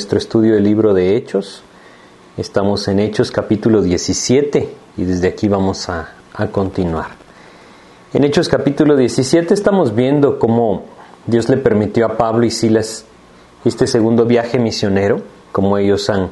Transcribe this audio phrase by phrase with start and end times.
[0.00, 1.62] nuestro estudio del libro de Hechos.
[2.38, 7.08] Estamos en Hechos capítulo 17 y desde aquí vamos a, a continuar.
[8.14, 10.84] En Hechos capítulo 17 estamos viendo cómo
[11.26, 13.04] Dios le permitió a Pablo y Silas
[13.66, 15.20] este segundo viaje misionero,
[15.52, 16.30] cómo ellos han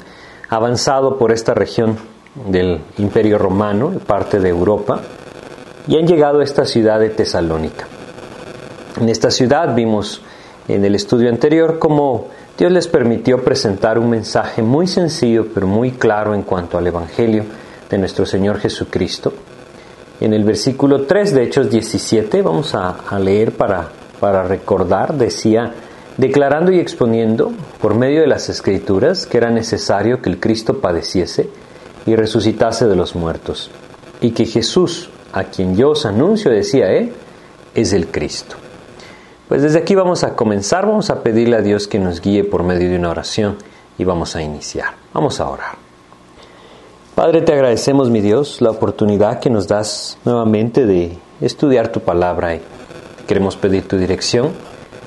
[0.48, 1.98] avanzado por esta región
[2.46, 5.02] del Imperio Romano, parte de Europa,
[5.86, 7.86] y han llegado a esta ciudad de Tesalónica.
[8.98, 10.22] En esta ciudad vimos
[10.68, 12.28] en el estudio anterior cómo
[12.58, 17.44] Dios les permitió presentar un mensaje muy sencillo pero muy claro en cuanto al Evangelio
[17.88, 19.32] de nuestro Señor Jesucristo.
[20.20, 25.72] En el versículo 3 de Hechos 17, vamos a, leer para, para recordar, decía,
[26.16, 31.48] declarando y exponiendo por medio de las escrituras que era necesario que el Cristo padeciese
[32.06, 33.70] y resucitase de los muertos,
[34.20, 37.12] y que Jesús, a quien yo os anuncio, decía él,
[37.76, 38.56] es el Cristo.
[39.48, 42.62] Pues desde aquí vamos a comenzar, vamos a pedirle a Dios que nos guíe por
[42.62, 43.56] medio de una oración
[43.96, 44.90] y vamos a iniciar.
[45.14, 45.76] Vamos a orar.
[47.14, 52.56] Padre, te agradecemos, mi Dios, la oportunidad que nos das nuevamente de estudiar tu palabra
[52.56, 52.60] y
[53.26, 54.52] queremos pedir tu dirección,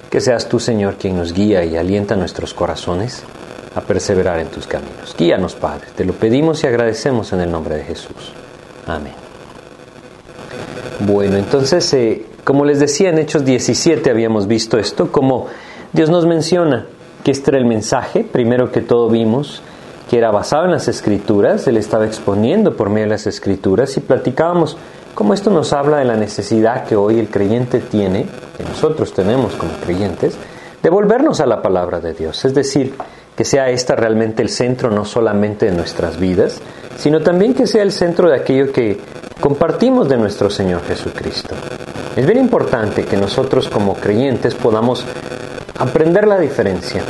[0.09, 3.23] que seas tú, Señor, quien nos guía y alienta nuestros corazones
[3.75, 5.15] a perseverar en tus caminos.
[5.17, 8.33] Guíanos, Padre, te lo pedimos y agradecemos en el nombre de Jesús.
[8.87, 9.13] Amén.
[10.99, 15.47] Bueno, entonces eh, como les decía en Hechos 17 habíamos visto esto, como
[15.93, 16.87] Dios nos menciona
[17.23, 19.61] que este era el mensaje, primero que todo vimos
[20.11, 24.01] que era basado en las escrituras, Él estaba exponiendo por medio de las escrituras y
[24.01, 24.75] platicábamos
[25.15, 28.25] cómo esto nos habla de la necesidad que hoy el creyente tiene,
[28.57, 30.35] que nosotros tenemos como creyentes,
[30.83, 32.93] de volvernos a la palabra de Dios, es decir,
[33.37, 36.59] que sea esta realmente el centro no solamente de nuestras vidas,
[36.97, 38.99] sino también que sea el centro de aquello que
[39.41, 41.55] compartimos de nuestro Señor Jesucristo.
[42.15, 45.03] Es bien importante que nosotros como creyentes podamos
[45.79, 47.03] aprender la diferencia.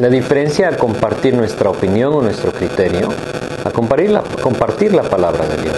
[0.00, 3.10] La diferencia a compartir nuestra opinión o nuestro criterio,
[3.62, 5.76] a compartir la, compartir la palabra de Dios.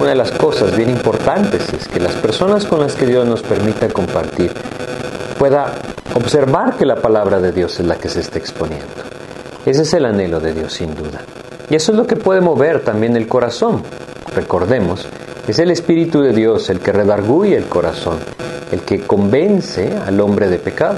[0.00, 3.42] Una de las cosas bien importantes es que las personas con las que Dios nos
[3.42, 4.52] permita compartir
[5.38, 5.74] pueda
[6.14, 8.86] observar que la palabra de Dios es la que se está exponiendo.
[9.64, 11.20] Ese es el anhelo de Dios sin duda.
[11.70, 13.82] Y eso es lo que puede mover también el corazón.
[14.34, 15.06] Recordemos
[15.46, 18.18] es el Espíritu de Dios el que redarguye el corazón,
[18.72, 20.96] el que convence al hombre de pecado.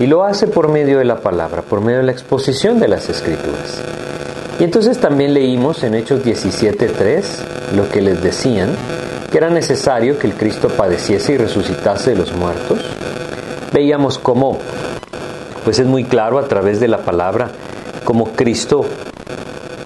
[0.00, 3.08] Y lo hace por medio de la palabra, por medio de la exposición de las
[3.08, 3.80] Escrituras.
[4.58, 7.22] Y entonces también leímos en Hechos 17.3
[7.76, 8.70] lo que les decían,
[9.30, 12.80] que era necesario que el Cristo padeciese y resucitase de los muertos.
[13.72, 14.58] Veíamos cómo,
[15.64, 17.50] pues es muy claro a través de la palabra,
[18.04, 18.84] cómo Cristo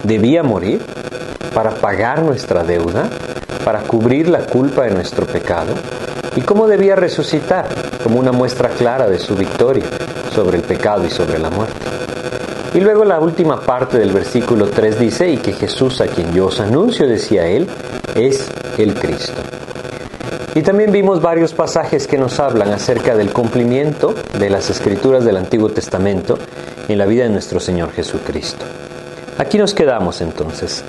[0.04, 0.80] debía morir
[1.54, 3.08] para pagar nuestra deuda,
[3.64, 5.74] para cubrir la culpa de nuestro pecado
[6.36, 7.66] y cómo debía resucitar
[8.02, 9.84] como una muestra clara de su victoria
[10.34, 11.74] sobre el pecado y sobre la muerte.
[12.72, 16.46] Y luego la última parte del versículo 3 dice, y que Jesús a quien yo
[16.46, 17.68] os anuncio, decía él,
[18.14, 19.42] es el Cristo.
[20.54, 25.36] Y también vimos varios pasajes que nos hablan acerca del cumplimiento de las escrituras del
[25.36, 26.38] Antiguo Testamento
[26.88, 28.64] en la vida de nuestro Señor Jesucristo.
[29.38, 30.84] Aquí nos quedamos entonces.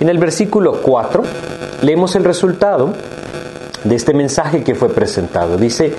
[0.00, 1.22] En el versículo 4
[1.82, 2.92] leemos el resultado
[3.84, 5.56] de este mensaje que fue presentado.
[5.56, 5.94] Dice,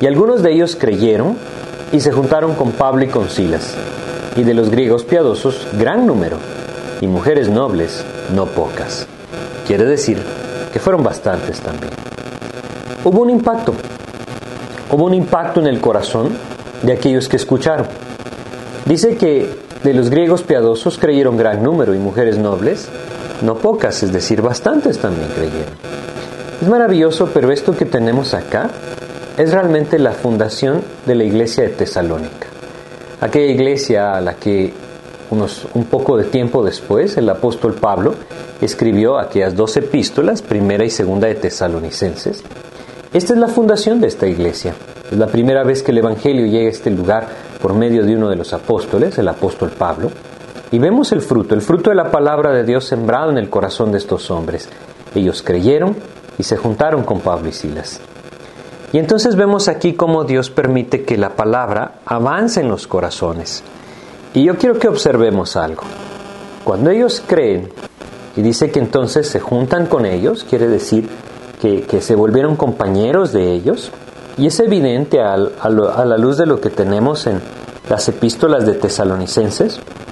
[0.00, 1.36] y algunos de ellos creyeron
[1.92, 3.74] y se juntaron con Pablo y con Silas,
[4.36, 6.38] y de los griegos piadosos gran número,
[7.00, 8.04] y mujeres nobles
[8.34, 9.06] no pocas.
[9.66, 10.22] Quiere decir
[10.72, 11.92] que fueron bastantes también.
[13.04, 13.74] Hubo un impacto,
[14.90, 16.30] hubo un impacto en el corazón
[16.82, 17.86] de aquellos que escucharon.
[18.86, 19.48] Dice que
[19.82, 22.88] de los griegos piadosos creyeron gran número y mujeres nobles
[23.42, 25.74] no pocas, es decir, bastantes también creyeron.
[26.60, 28.70] Es maravilloso, pero esto que tenemos acá
[29.38, 32.48] es realmente la fundación de la iglesia de Tesalónica.
[33.20, 34.72] Aquella iglesia a la que
[35.30, 38.14] unos, un poco de tiempo después el apóstol Pablo
[38.60, 42.42] escribió aquellas dos epístolas, primera y segunda de Tesalonicenses.
[43.12, 44.74] Esta es la fundación de esta iglesia.
[45.10, 47.26] Es la primera vez que el Evangelio llega a este lugar
[47.60, 50.10] por medio de uno de los apóstoles, el apóstol Pablo.
[50.72, 53.90] Y vemos el fruto, el fruto de la palabra de Dios sembrado en el corazón
[53.90, 54.68] de estos hombres.
[55.14, 55.96] Ellos creyeron
[56.38, 58.00] y se juntaron con Pablo y Silas.
[58.92, 63.62] Y entonces vemos aquí cómo Dios permite que la palabra avance en los corazones.
[64.34, 65.82] Y yo quiero que observemos algo.
[66.64, 67.70] Cuando ellos creen,
[68.36, 71.08] y dice que entonces se juntan con ellos, quiere decir
[71.60, 73.90] que, se volvieron compañeros de ellos,
[74.38, 77.40] y es evidente a la luz de lo que tenemos en
[77.88, 80.09] las epístolas de tesalonicenses, que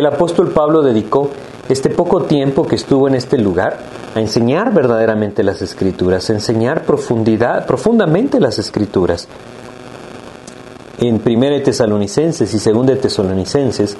[0.00, 1.30] el apóstol Pablo dedicó
[1.68, 3.78] este poco tiempo que estuvo en este lugar
[4.14, 9.28] a enseñar verdaderamente las escrituras, a enseñar profundidad, profundamente las escrituras.
[11.00, 13.96] en 1 Tesalonicenses y 2 Tesalonicenses,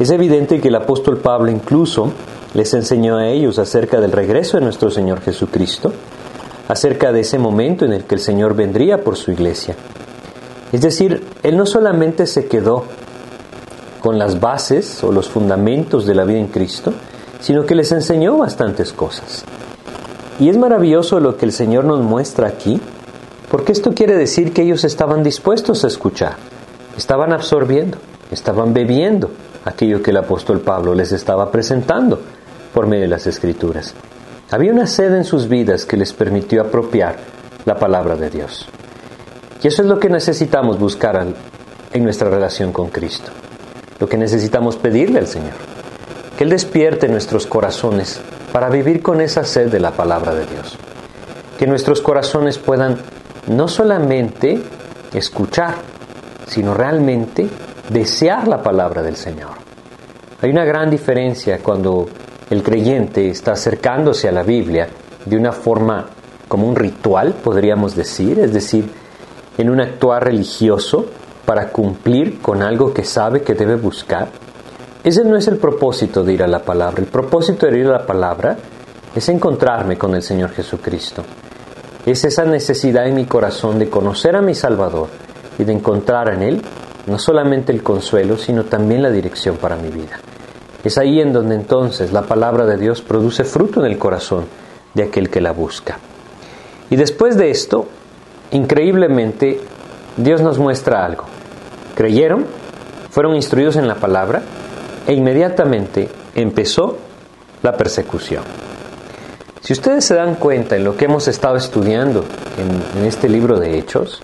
[0.00, 2.12] es evidente que el apóstol Pablo incluso
[2.54, 5.92] les enseñó a ellos acerca del regreso de nuestro Señor Jesucristo,
[6.68, 9.76] acerca de ese momento en el que el Señor vendría por su iglesia.
[10.72, 12.84] Es decir, Él no solamente se quedó
[14.00, 16.92] con las bases o los fundamentos de la vida en Cristo,
[17.40, 19.44] sino que les enseñó bastantes cosas.
[20.38, 22.80] Y es maravilloso lo que el Señor nos muestra aquí,
[23.50, 26.36] porque esto quiere decir que ellos estaban dispuestos a escuchar,
[26.96, 27.98] estaban absorbiendo,
[28.30, 29.30] estaban bebiendo
[29.64, 32.20] aquello que el apóstol Pablo les estaba presentando
[32.72, 33.94] por medio de las escrituras.
[34.50, 37.16] Había una sed en sus vidas que les permitió apropiar
[37.64, 38.66] la palabra de Dios.
[39.62, 41.26] Y eso es lo que necesitamos buscar
[41.92, 43.30] en nuestra relación con Cristo,
[44.00, 45.52] lo que necesitamos pedirle al Señor,
[46.36, 48.20] que Él despierte nuestros corazones
[48.50, 50.76] para vivir con esa sed de la palabra de Dios,
[51.58, 52.96] que nuestros corazones puedan
[53.46, 54.60] no solamente
[55.12, 55.74] escuchar,
[56.46, 57.48] sino realmente
[57.90, 59.50] desear la palabra del Señor.
[60.40, 62.08] Hay una gran diferencia cuando
[62.48, 64.88] el creyente está acercándose a la Biblia
[65.26, 66.06] de una forma
[66.48, 68.90] como un ritual, podríamos decir, es decir,
[69.58, 71.06] en un actuar religioso
[71.44, 74.28] para cumplir con algo que sabe que debe buscar.
[75.02, 77.00] Ese no es el propósito de ir a la palabra.
[77.00, 78.56] El propósito de ir a la palabra
[79.14, 81.24] es encontrarme con el Señor Jesucristo.
[82.06, 85.08] Es esa necesidad en mi corazón de conocer a mi Salvador
[85.58, 86.62] y de encontrar en Él
[87.06, 90.18] no solamente el consuelo, sino también la dirección para mi vida.
[90.84, 94.46] Es ahí en donde entonces la palabra de Dios produce fruto en el corazón
[94.94, 95.98] de aquel que la busca.
[96.88, 97.86] Y después de esto,
[98.50, 99.60] increíblemente,
[100.16, 101.24] Dios nos muestra algo.
[102.00, 102.46] Creyeron,
[103.10, 104.40] fueron instruidos en la palabra
[105.06, 106.96] e inmediatamente empezó
[107.62, 108.42] la persecución.
[109.60, 112.24] Si ustedes se dan cuenta en lo que hemos estado estudiando
[112.96, 114.22] en, este libro de Hechos,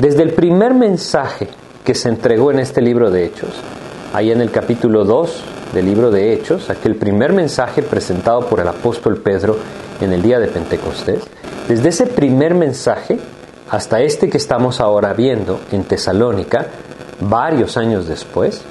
[0.00, 1.46] desde el primer mensaje
[1.84, 3.52] que se entregó en este libro de Hechos,
[4.12, 5.44] ahí en el capítulo 2
[5.74, 9.56] del libro de Hechos, aquel primer mensaje presentado por el apóstol Pedro
[10.00, 11.20] en el día de Pentecostés,
[11.68, 13.20] desde ese primer mensaje
[13.70, 16.66] hasta este que estamos ahora viendo en Tesalónica,
[17.20, 18.62] varios años después,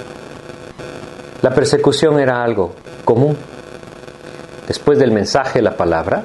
[1.42, 2.72] la persecución era algo
[3.04, 3.36] común.
[4.66, 6.22] Después del mensaje, la palabra,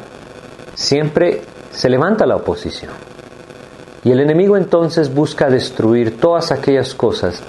[0.73, 1.41] siempre
[1.71, 2.91] se levanta la oposición.
[4.03, 7.41] Y el enemigo entonces busca destruir todas aquellas cosas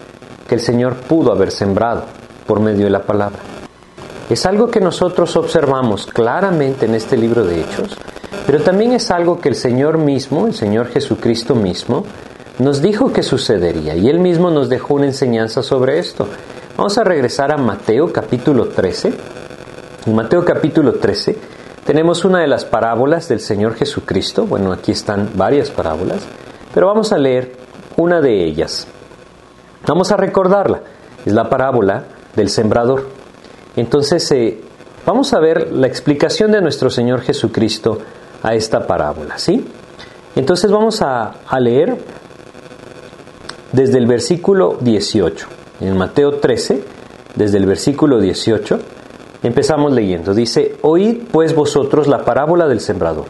[0.47, 2.05] que el Señor pudo haber sembrado
[2.47, 3.39] por medio de la palabra.
[4.29, 7.97] Es algo que nosotros observamos claramente en este libro de Hechos,
[8.47, 12.05] pero también es algo que el Señor mismo, el Señor Jesucristo mismo,
[12.63, 16.29] nos dijo que sucedería y Él mismo nos dejó una enseñanza sobre esto.
[16.77, 19.13] Vamos a regresar a Mateo capítulo 13.
[20.07, 21.37] En Mateo capítulo 13
[21.85, 24.47] tenemos una de las parábolas del Señor Jesucristo.
[24.47, 26.23] Bueno, aquí están varias parábolas,
[26.73, 27.57] pero vamos a leer
[27.97, 28.87] una de ellas.
[29.87, 30.83] Vamos a recordarla.
[31.27, 32.05] Es la parábola
[32.37, 33.09] del sembrador.
[33.75, 34.61] Entonces, eh,
[35.05, 37.99] vamos a ver la explicación de nuestro Señor Jesucristo
[38.41, 39.67] a esta parábola, ¿sí?
[40.37, 42.22] Entonces vamos a, a leer
[43.73, 45.47] desde el versículo 18,
[45.81, 46.85] en Mateo 13,
[47.35, 48.79] desde el versículo 18,
[49.43, 50.35] empezamos leyendo.
[50.35, 53.27] Dice, oíd pues vosotros la parábola del sembrador.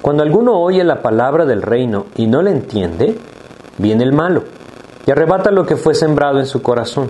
[0.00, 3.16] Cuando alguno oye la palabra del reino y no la entiende,
[3.78, 4.42] viene el malo
[5.06, 7.08] y arrebata lo que fue sembrado en su corazón.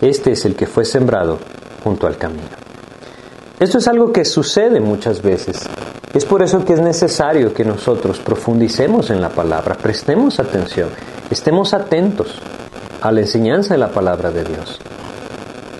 [0.00, 1.38] Este es el que fue sembrado
[1.82, 2.48] junto al camino.
[3.60, 5.68] Esto es algo que sucede muchas veces.
[6.14, 10.88] Es por eso que es necesario que nosotros profundicemos en la palabra, prestemos atención,
[11.30, 12.38] estemos atentos
[13.00, 14.78] a la enseñanza de la palabra de Dios.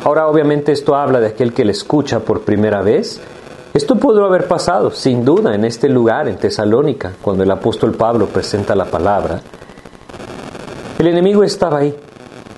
[0.05, 3.21] Ahora obviamente esto habla de aquel que le escucha por primera vez.
[3.73, 8.27] Esto pudo haber pasado, sin duda, en este lugar, en Tesalónica, cuando el apóstol Pablo
[8.27, 9.41] presenta la palabra.
[10.99, 11.95] El enemigo estaba ahí,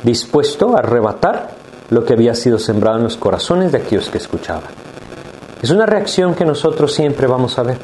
[0.03, 1.51] dispuesto a arrebatar
[1.91, 4.71] lo que había sido sembrado en los corazones de aquellos que escuchaban.
[5.63, 7.79] Es una reacción que nosotros siempre vamos a ver.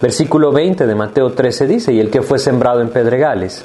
[0.00, 3.64] Versículo 20 de Mateo 13 dice, y el que fue sembrado en pedregales,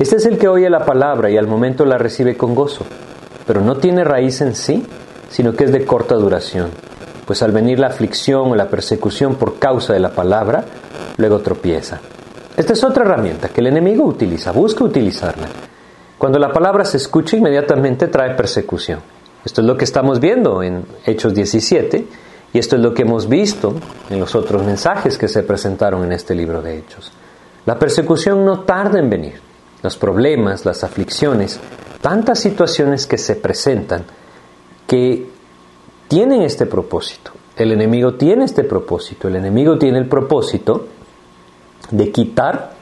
[0.00, 2.84] este es el que oye la palabra y al momento la recibe con gozo,
[3.46, 4.84] pero no tiene raíz en sí,
[5.28, 6.70] sino que es de corta duración,
[7.26, 10.64] pues al venir la aflicción o la persecución por causa de la palabra,
[11.16, 12.00] luego tropieza.
[12.56, 15.46] Esta es otra herramienta que el enemigo utiliza, busca utilizarla
[16.20, 19.00] cuando la palabra se escucha inmediatamente trae persecución.
[19.42, 22.06] Esto es lo que estamos viendo en Hechos 17
[22.52, 23.72] y esto es lo que hemos visto
[24.10, 27.10] en los otros mensajes que se presentaron en este libro de Hechos.
[27.64, 29.49] La persecución no tarda en venir.
[29.82, 31.58] Los problemas, las aflicciones,
[32.00, 34.04] tantas situaciones que se presentan
[34.86, 35.30] que
[36.08, 37.30] tienen este propósito.
[37.56, 39.28] El enemigo tiene este propósito.
[39.28, 40.86] El enemigo tiene el propósito
[41.90, 42.72] de quitar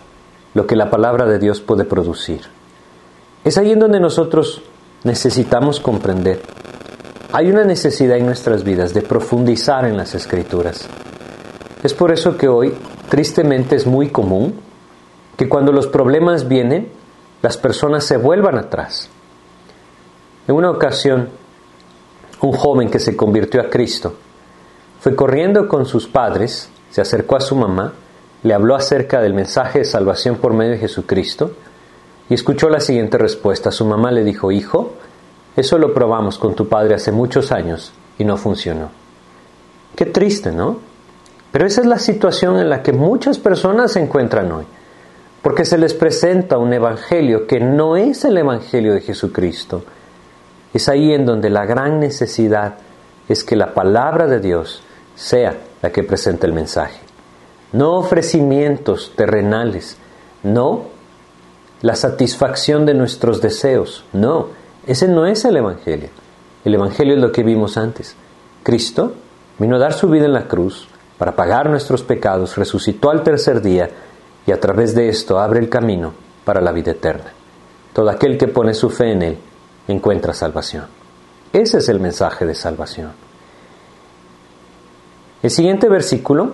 [0.54, 2.40] lo que la palabra de Dios puede producir
[3.44, 4.62] Es ahí en donde nosotros
[5.04, 6.40] necesitamos comprender.
[7.32, 10.88] Hay una necesidad en nuestras vidas de profundizar en las escrituras.
[11.82, 12.74] Es por eso que hoy,
[13.08, 14.54] tristemente, es muy común
[15.38, 16.88] que cuando los problemas vienen,
[17.40, 19.08] las personas se vuelvan atrás.
[20.48, 21.28] En una ocasión,
[22.42, 24.14] un joven que se convirtió a Cristo
[25.00, 27.92] fue corriendo con sus padres, se acercó a su mamá,
[28.42, 31.52] le habló acerca del mensaje de salvación por medio de Jesucristo
[32.28, 33.70] y escuchó la siguiente respuesta.
[33.70, 34.94] Su mamá le dijo, hijo,
[35.56, 38.90] eso lo probamos con tu padre hace muchos años y no funcionó.
[39.94, 40.78] Qué triste, ¿no?
[41.52, 44.64] Pero esa es la situación en la que muchas personas se encuentran hoy,
[45.42, 49.84] porque se les presenta un evangelio que no es el evangelio de Jesucristo.
[50.74, 52.74] Es ahí en donde la gran necesidad
[53.28, 54.82] es que la palabra de Dios
[55.14, 57.00] sea la que presente el mensaje.
[57.72, 59.96] No ofrecimientos terrenales,
[60.42, 60.86] no
[61.82, 64.48] la satisfacción de nuestros deseos, no,
[64.86, 66.08] ese no es el Evangelio.
[66.64, 68.16] El Evangelio es lo que vimos antes.
[68.62, 69.12] Cristo
[69.58, 73.60] vino a dar su vida en la cruz para pagar nuestros pecados, resucitó al tercer
[73.60, 73.90] día
[74.48, 77.34] y a través de esto abre el camino para la vida eterna.
[77.92, 79.38] Todo aquel que pone su fe en Él
[79.88, 80.86] encuentra salvación.
[81.52, 83.12] Ese es el mensaje de salvación.
[85.42, 86.52] El siguiente versículo,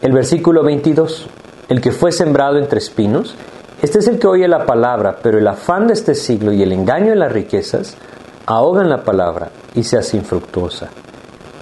[0.00, 1.26] el versículo 22,
[1.68, 3.34] el que fue sembrado entre espinos,
[3.82, 6.72] este es el que oye la palabra, pero el afán de este siglo y el
[6.72, 7.98] engaño de las riquezas
[8.46, 10.88] ahogan la palabra y se hace infructuosa.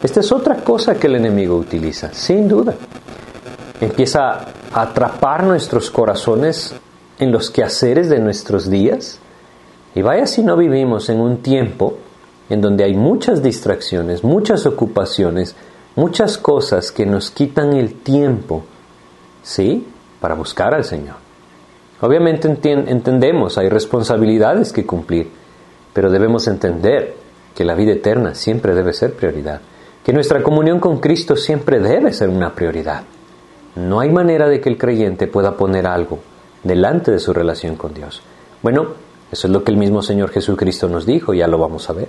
[0.04, 2.74] Esta es otra cosa que el enemigo utiliza, sin duda.
[3.80, 6.74] Empieza atrapar nuestros corazones
[7.18, 9.18] en los quehaceres de nuestros días.
[9.94, 11.98] Y vaya si no vivimos en un tiempo
[12.48, 15.54] en donde hay muchas distracciones, muchas ocupaciones,
[15.96, 18.64] muchas cosas que nos quitan el tiempo,
[19.42, 19.86] ¿sí?
[20.20, 21.16] Para buscar al Señor.
[22.00, 25.30] Obviamente entendemos, hay responsabilidades que cumplir,
[25.92, 27.16] pero debemos entender
[27.54, 29.60] que la vida eterna siempre debe ser prioridad,
[30.04, 33.02] que nuestra comunión con Cristo siempre debe ser una prioridad.
[33.76, 36.18] No hay manera de que el creyente pueda poner algo
[36.62, 38.22] delante de su relación con Dios.
[38.62, 38.88] Bueno,
[39.30, 42.08] eso es lo que el mismo Señor Jesucristo nos dijo, ya lo vamos a ver.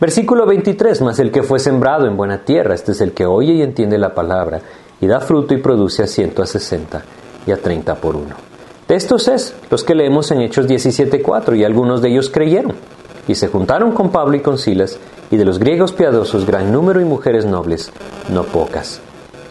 [0.00, 3.54] Versículo 23, más el que fue sembrado en buena tierra, este es el que oye
[3.54, 4.60] y entiende la palabra,
[5.00, 7.02] y da fruto y produce a ciento, a sesenta
[7.46, 8.34] y a treinta por uno.
[8.88, 12.74] De estos es los que leemos en Hechos 17.4, y algunos de ellos creyeron,
[13.26, 14.98] y se juntaron con Pablo y con Silas,
[15.30, 17.90] y de los griegos piadosos gran número y mujeres nobles,
[18.28, 19.00] no pocas.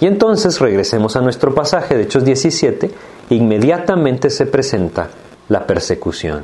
[0.03, 2.91] Y entonces regresemos a nuestro pasaje de Hechos 17,
[3.29, 5.07] inmediatamente se presenta
[5.47, 6.43] la persecución.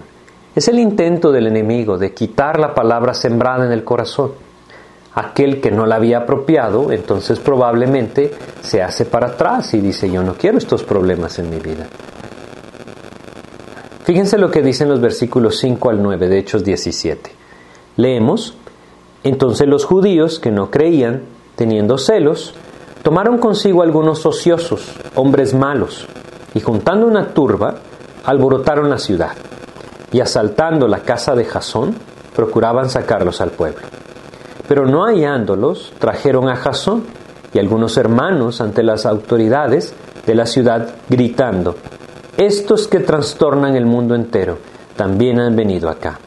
[0.56, 4.32] Es el intento del enemigo de quitar la palabra sembrada en el corazón.
[5.14, 10.24] Aquel que no la había apropiado, entonces probablemente se hace para atrás y dice, yo
[10.24, 11.86] no quiero estos problemas en mi vida.
[14.06, 17.30] Fíjense lo que dicen los versículos 5 al 9 de Hechos 17.
[17.98, 18.56] Leemos,
[19.26, 21.24] entonces los judíos que no creían,
[21.58, 22.56] teniendo celos,
[23.10, 26.06] tomaron consigo algunos ociosos, hombres malos,
[26.54, 27.74] y juntando una turba,
[28.24, 29.32] alborotaron la ciudad
[30.12, 31.96] y asaltando la casa de Jasón,
[32.36, 33.82] procuraban sacarlos al pueblo.
[34.68, 37.04] Pero no hallándolos, trajeron a Jasón
[37.52, 39.92] y algunos hermanos ante las autoridades
[40.28, 41.78] de la ciudad, gritando,
[42.38, 44.60] Estos que trastornan el mundo entero
[44.96, 46.20] también han venido acá,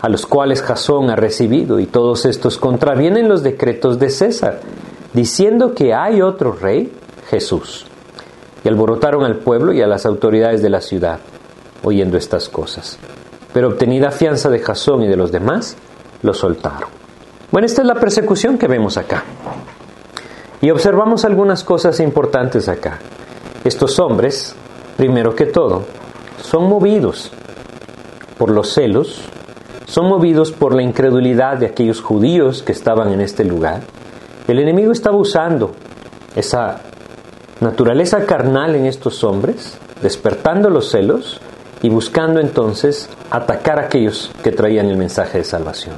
[0.00, 4.58] a los cuales Jasón ha recibido, y todos estos contravienen los decretos de César,
[5.12, 6.92] diciendo que hay otro rey,
[7.28, 7.86] Jesús.
[8.64, 11.20] Y alborotaron al pueblo y a las autoridades de la ciudad
[11.82, 12.98] oyendo estas cosas.
[13.52, 15.76] Pero obtenida fianza de Jasón y de los demás,
[16.22, 16.88] lo soltaron.
[17.50, 19.24] Bueno, esta es la persecución que vemos acá.
[20.60, 22.98] Y observamos algunas cosas importantes acá.
[23.64, 24.54] Estos hombres,
[24.96, 25.84] primero que todo,
[26.42, 27.32] son movidos
[28.38, 29.22] por los celos,
[29.86, 33.80] son movidos por la incredulidad de aquellos judíos que estaban en este lugar.
[34.50, 35.70] El enemigo estaba usando
[36.34, 36.80] esa
[37.60, 41.40] naturaleza carnal en estos hombres, despertando los celos
[41.82, 45.94] y buscando entonces atacar a aquellos que traían el mensaje de salvación.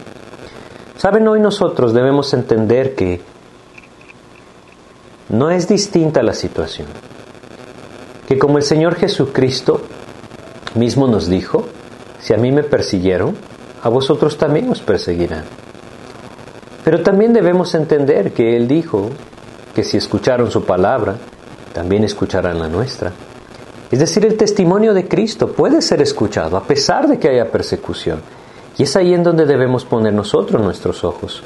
[0.99, 3.23] Saben, hoy nosotros debemos entender que
[5.31, 6.89] no es distinta la situación,
[8.29, 9.81] que como el Señor Jesucristo
[10.75, 11.65] mismo nos dijo,
[12.21, 13.35] si a mí me persiguieron,
[13.83, 15.45] a vosotros también os perseguirán.
[16.85, 19.11] Pero también debemos entender que Él dijo
[19.75, 21.17] que si escucharon su palabra,
[21.73, 23.13] también escucharán la nuestra.
[23.91, 28.21] Es decir, el testimonio de Cristo puede ser escuchado a pesar de que haya persecución.
[28.79, 31.43] Y es ahí en donde debemos poner nosotros nuestros ojos.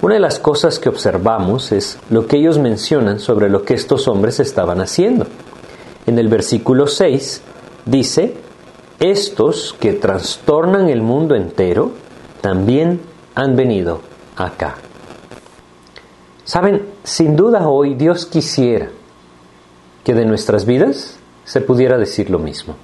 [0.00, 4.06] Una de las cosas que observamos es lo que ellos mencionan sobre lo que estos
[4.06, 5.26] hombres estaban haciendo.
[6.06, 7.42] En el versículo 6
[7.84, 8.34] dice
[9.00, 11.92] estos que trastornan el mundo entero
[12.40, 13.00] también
[13.34, 14.00] han venido
[14.46, 14.76] acá.
[16.44, 18.88] Saben, sin duda hoy Dios quisiera
[20.02, 22.76] que de nuestras vidas se pudiera decir lo mismo.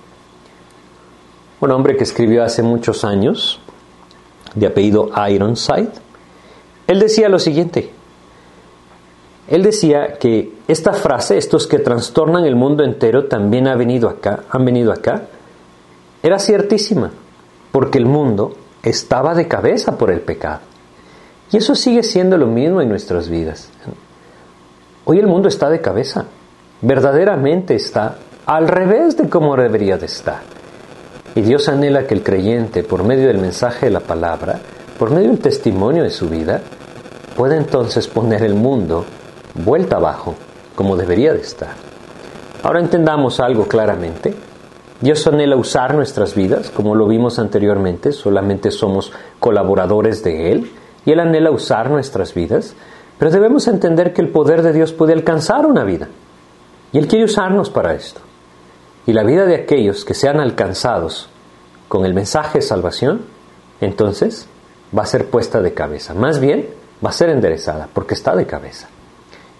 [1.60, 3.60] Un hombre que escribió hace muchos años,
[4.54, 5.92] de apellido Ironside,
[6.86, 7.90] él decía lo siguiente.
[9.48, 14.44] Él decía que esta frase, estos que trastornan el mundo entero, también ha venido acá,
[14.50, 15.22] han venido acá,
[16.22, 17.10] era ciertísima,
[17.72, 20.60] porque el mundo estaba de cabeza por el pecado.
[21.54, 23.68] Y eso sigue siendo lo mismo en nuestras vidas.
[25.04, 26.24] Hoy el mundo está de cabeza,
[26.82, 30.40] verdaderamente está al revés de cómo debería de estar.
[31.36, 34.58] Y Dios anhela que el creyente, por medio del mensaje de la palabra,
[34.98, 36.60] por medio del testimonio de su vida,
[37.36, 39.04] pueda entonces poner el mundo
[39.54, 40.34] vuelta abajo,
[40.74, 41.74] como debería de estar.
[42.64, 44.34] Ahora entendamos algo claramente.
[45.00, 50.72] Dios anhela usar nuestras vidas, como lo vimos anteriormente, solamente somos colaboradores de Él,
[51.04, 52.74] y Él anhela usar nuestras vidas,
[53.18, 56.08] pero debemos entender que el poder de Dios puede alcanzar una vida,
[56.92, 58.20] y Él quiere usarnos para esto.
[59.06, 61.28] Y la vida de aquellos que sean alcanzados
[61.88, 63.22] con el mensaje de salvación,
[63.80, 64.48] entonces
[64.96, 66.14] va a ser puesta de cabeza.
[66.14, 66.68] Más bien,
[67.04, 68.88] va a ser enderezada, porque está de cabeza.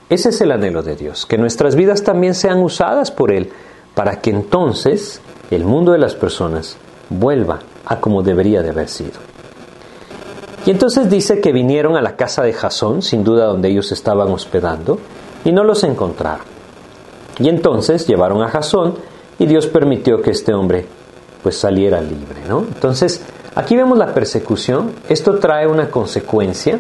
[0.08, 3.50] Ese es el anhelo de Dios, que nuestras vidas también sean usadas por Él,
[3.94, 5.20] para que entonces
[5.50, 6.76] el mundo de las personas
[7.10, 9.33] vuelva a como debería de haber sido.
[10.66, 14.28] Y entonces dice que vinieron a la casa de Jasón, sin duda donde ellos estaban
[14.28, 14.98] hospedando,
[15.44, 16.46] y no los encontraron.
[17.38, 18.94] Y entonces llevaron a Jasón
[19.38, 20.86] y Dios permitió que este hombre
[21.42, 22.60] pues saliera libre, ¿no?
[22.60, 23.20] Entonces,
[23.54, 26.78] aquí vemos la persecución, esto trae una consecuencia,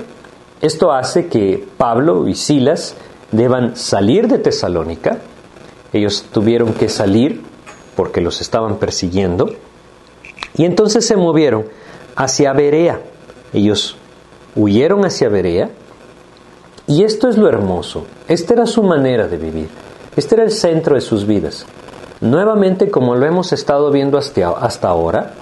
[0.62, 2.94] esto hace que Pablo y Silas
[3.32, 5.18] deban salir de Tesalónica,
[5.92, 7.42] ellos tuvieron que salir
[7.96, 9.50] porque los estaban persiguiendo,
[10.56, 11.66] y entonces se movieron
[12.16, 13.00] hacia Berea,
[13.54, 13.96] ellos
[14.54, 15.70] huyeron hacia Berea,
[16.86, 19.68] y esto es lo hermoso, esta era su manera de vivir,
[20.16, 21.64] este era el centro de sus vidas.
[22.20, 25.34] Nuevamente, como lo hemos estado viendo hasta, hasta ahora,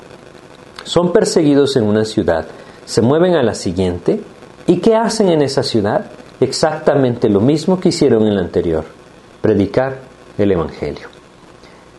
[0.85, 2.47] son perseguidos en una ciudad,
[2.85, 4.21] se mueven a la siguiente,
[4.67, 6.07] ¿y qué hacen en esa ciudad?
[6.41, 8.85] Exactamente lo mismo que hicieron en la anterior,
[9.41, 9.99] predicar
[10.39, 11.09] el Evangelio.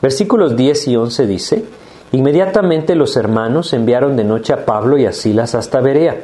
[0.02, 1.66] Versículos 10 y 11 dice,
[2.13, 6.21] Inmediatamente los hermanos enviaron de noche a Pablo y a Silas hasta Berea,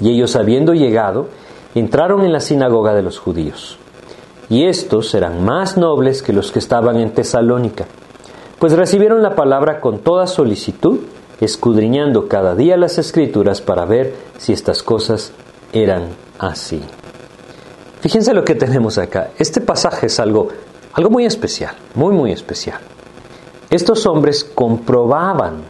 [0.00, 1.26] y ellos habiendo llegado,
[1.74, 3.78] entraron en la sinagoga de los judíos
[4.52, 7.86] y estos eran más nobles que los que estaban en Tesalónica,
[8.58, 11.00] pues recibieron la palabra con toda solicitud,
[11.40, 15.32] escudriñando cada día las escrituras para ver si estas cosas
[15.72, 16.82] eran así.
[18.02, 19.30] Fíjense lo que tenemos acá.
[19.38, 20.48] Este pasaje es algo,
[20.92, 22.91] algo muy especial, muy, muy especial.
[23.72, 25.62] Estos hombres comprobaban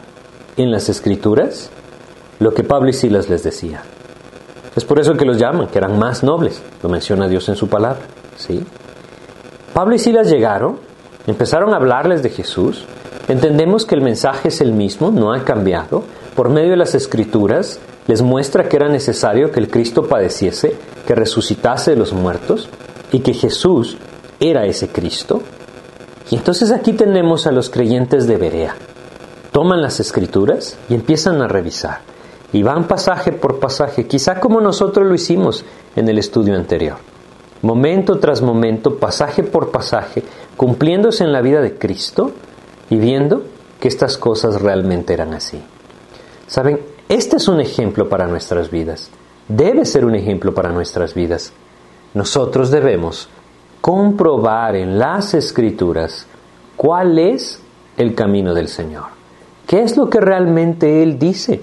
[0.57, 1.71] en las escrituras
[2.41, 3.85] lo que Pablo y Silas les decía.
[4.75, 7.69] Es por eso que los llaman, que eran más nobles, lo menciona Dios en su
[7.69, 8.01] palabra.
[8.37, 8.67] ¿sí?
[9.73, 10.79] Pablo y Silas llegaron,
[11.29, 12.87] empezaron a hablarles de Jesús,
[13.29, 16.03] entendemos que el mensaje es el mismo, no ha cambiado,
[16.35, 20.75] por medio de las escrituras les muestra que era necesario que el Cristo padeciese,
[21.07, 22.69] que resucitase de los muertos
[23.13, 23.97] y que Jesús
[24.41, 25.41] era ese Cristo.
[26.33, 28.75] Y entonces aquí tenemos a los creyentes de Berea.
[29.53, 32.01] Toman las escrituras y empiezan a revisar.
[32.53, 35.65] Y van pasaje por pasaje, quizá como nosotros lo hicimos
[35.95, 36.97] en el estudio anterior
[37.63, 40.23] momento tras momento, pasaje por pasaje,
[40.57, 42.33] cumpliéndose en la vida de Cristo
[42.91, 43.45] y viendo
[43.81, 45.63] que estas cosas realmente eran así.
[46.47, 49.11] Saben, este es un ejemplo para nuestras vidas,
[49.49, 51.53] debe ser un ejemplo para nuestras vidas.
[52.15, 53.29] Nosotros debemos
[53.83, 56.27] comprobar en las escrituras
[56.77, 57.61] cuál es
[57.97, 59.07] el camino del Señor.
[59.67, 61.61] ¿Qué es lo que realmente Él dice?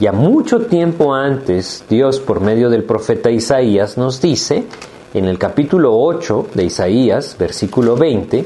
[0.00, 4.66] Ya mucho tiempo antes, Dios por medio del profeta Isaías nos dice
[5.14, 8.44] en el capítulo 8 de Isaías, versículo 20,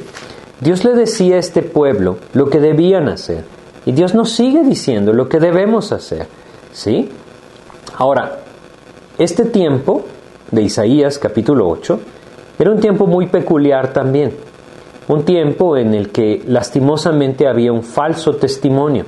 [0.61, 3.45] Dios le decía a este pueblo lo que debían hacer.
[3.87, 6.27] Y Dios nos sigue diciendo lo que debemos hacer.
[6.73, 7.09] ¿Sí?
[7.97, 8.41] Ahora,
[9.19, 10.05] este tiempo
[10.51, 11.99] de Isaías capítulo 8
[12.61, 14.35] era un tiempo muy peculiar también.
[15.09, 19.07] Un tiempo en el que lastimosamente había un falso testimonio.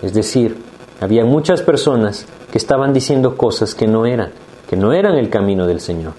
[0.00, 0.56] Es decir,
[1.00, 4.30] había muchas personas que estaban diciendo cosas que no eran,
[4.70, 6.12] que no eran el camino del Señor.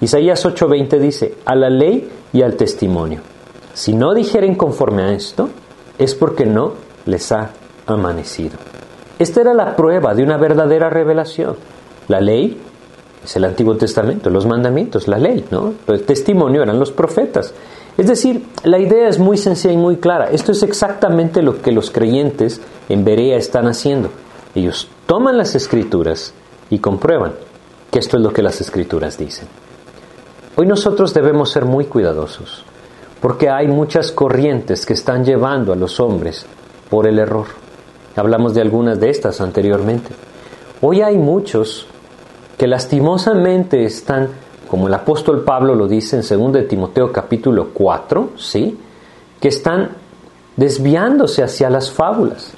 [0.00, 3.20] Isaías 8:20 dice, a la ley y al testimonio.
[3.74, 5.50] Si no dijeren conforme a esto,
[5.98, 6.72] es porque no
[7.04, 7.50] les ha
[7.86, 8.56] amanecido.
[9.18, 11.56] Esta era la prueba de una verdadera revelación.
[12.08, 12.58] La ley
[13.24, 15.74] es el Antiguo Testamento, los mandamientos, la ley, ¿no?
[15.86, 17.52] El testimonio eran los profetas.
[17.96, 20.30] Es decir, la idea es muy sencilla y muy clara.
[20.30, 24.08] Esto es exactamente lo que los creyentes en Berea están haciendo.
[24.54, 26.32] Ellos toman las escrituras
[26.70, 27.32] y comprueban
[27.90, 29.48] que esto es lo que las escrituras dicen.
[30.56, 32.64] Hoy nosotros debemos ser muy cuidadosos,
[33.20, 36.46] porque hay muchas corrientes que están llevando a los hombres
[36.88, 37.46] por el error.
[38.16, 40.10] Hablamos de algunas de estas anteriormente.
[40.80, 41.86] Hoy hay muchos
[42.60, 44.28] que lastimosamente están,
[44.68, 48.76] como el apóstol Pablo lo dice en 2 Timoteo capítulo 4, ¿sí?
[49.40, 49.92] que están
[50.56, 52.52] desviándose hacia las fábulas.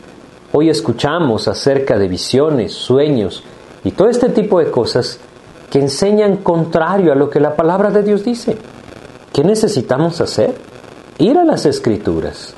[0.53, 3.45] Hoy escuchamos acerca de visiones, sueños
[3.85, 5.21] y todo este tipo de cosas
[5.71, 8.59] que enseñan contrario a lo que la palabra de Dios dice.
[9.33, 10.57] ¿Qué necesitamos hacer?
[11.19, 12.55] Ir a las escrituras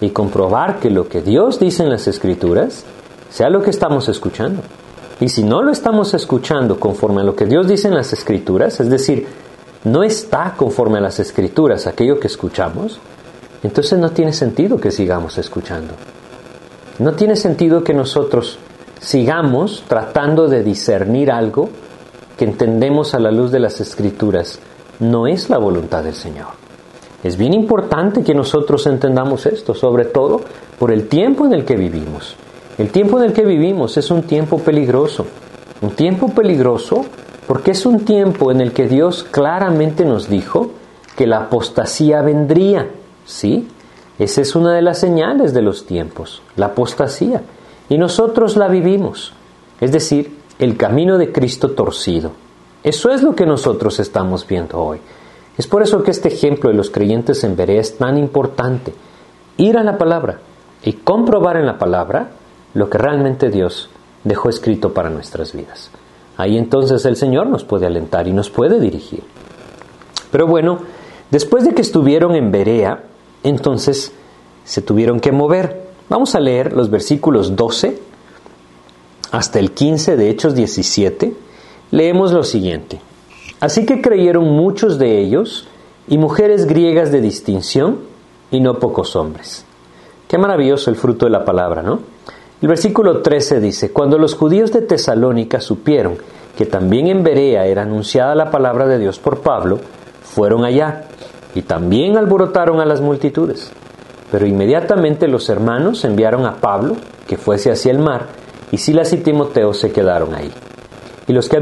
[0.00, 2.86] y comprobar que lo que Dios dice en las escrituras
[3.28, 4.62] sea lo que estamos escuchando.
[5.20, 8.80] Y si no lo estamos escuchando conforme a lo que Dios dice en las escrituras,
[8.80, 9.26] es decir,
[9.84, 13.00] no está conforme a las escrituras aquello que escuchamos,
[13.62, 15.94] entonces no tiene sentido que sigamos escuchando.
[16.98, 18.58] No tiene sentido que nosotros
[19.00, 21.70] sigamos tratando de discernir algo
[22.36, 24.58] que entendemos a la luz de las escrituras
[25.00, 26.48] no es la voluntad del Señor.
[27.22, 30.42] Es bien importante que nosotros entendamos esto, sobre todo
[30.78, 32.36] por el tiempo en el que vivimos.
[32.78, 35.26] El tiempo en el que vivimos es un tiempo peligroso,
[35.80, 37.06] un tiempo peligroso
[37.46, 40.72] porque es un tiempo en el que Dios claramente nos dijo
[41.16, 42.90] que la apostasía vendría,
[43.24, 43.68] ¿sí?
[44.18, 47.42] Esa es una de las señales de los tiempos, la apostasía.
[47.88, 49.32] Y nosotros la vivimos,
[49.80, 52.32] es decir, el camino de Cristo torcido.
[52.82, 54.98] Eso es lo que nosotros estamos viendo hoy.
[55.56, 58.92] Es por eso que este ejemplo de los creyentes en Berea es tan importante.
[59.56, 60.40] Ir a la palabra
[60.82, 62.30] y comprobar en la palabra
[62.76, 63.88] lo que realmente Dios
[64.22, 65.90] dejó escrito para nuestras vidas.
[66.36, 69.22] Ahí entonces el Señor nos puede alentar y nos puede dirigir.
[70.30, 70.80] Pero bueno,
[71.30, 73.04] después de que estuvieron en Berea,
[73.42, 74.12] entonces
[74.64, 75.86] se tuvieron que mover.
[76.10, 77.98] Vamos a leer los versículos 12
[79.30, 81.32] hasta el 15 de Hechos 17,
[81.92, 83.00] leemos lo siguiente.
[83.58, 85.66] Así que creyeron muchos de ellos
[86.08, 88.00] y mujeres griegas de distinción
[88.50, 89.64] y no pocos hombres.
[90.28, 92.15] Qué maravilloso el fruto de la palabra, ¿no?
[92.62, 96.16] El versículo 13 dice, cuando los judíos de Tesalónica supieron
[96.56, 99.78] que también en Berea era anunciada la palabra de Dios por Pablo,
[100.22, 101.04] fueron allá
[101.54, 103.70] y también alborotaron a las multitudes.
[104.32, 108.28] Pero inmediatamente los hermanos enviaron a Pablo que fuese hacia el mar,
[108.72, 110.50] y Silas y Timoteo se quedaron ahí.
[111.28, 111.58] Y los que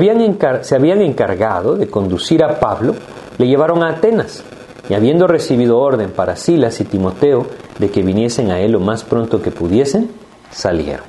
[0.63, 2.95] se habían encargado de conducir a Pablo
[3.37, 4.45] le llevaron a Atenas,
[4.89, 7.47] y habiendo recibido orden para Silas y Timoteo
[7.81, 10.23] de que viniesen a él lo más pronto que pudiesen,
[10.55, 11.07] salieron.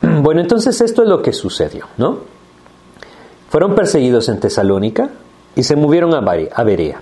[0.22, 2.18] Bueno, entonces esto es lo que sucedió, ¿no?
[3.50, 5.10] Fueron perseguidos en Tesalónica
[5.56, 7.00] y se movieron a Berea.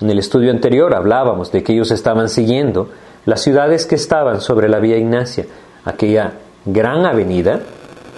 [0.00, 2.88] En el estudio anterior hablábamos de que ellos estaban siguiendo
[3.26, 5.46] las ciudades que estaban sobre la vía Ignacia,
[5.84, 6.32] aquella
[6.64, 7.60] gran avenida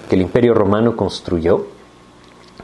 [0.09, 1.67] que el imperio romano construyó,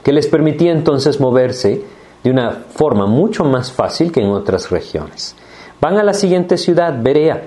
[0.04, 1.84] que les permitía entonces moverse
[2.24, 5.36] de una forma mucho más fácil que en otras regiones.
[5.80, 7.44] Van a la siguiente ciudad, Berea.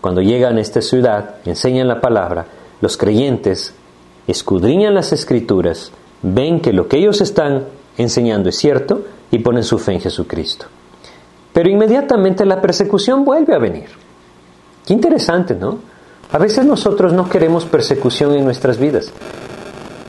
[0.00, 2.46] Cuando llegan a esta ciudad, enseñan la palabra,
[2.80, 3.74] los creyentes
[4.26, 5.90] escudriñan las escrituras,
[6.22, 7.64] ven que lo que ellos están
[7.96, 10.66] enseñando es cierto y ponen su fe en Jesucristo.
[11.52, 13.88] Pero inmediatamente la persecución vuelve a venir.
[14.86, 15.78] Qué interesante, ¿no?
[16.30, 19.12] A veces nosotros no queremos persecución en nuestras vidas.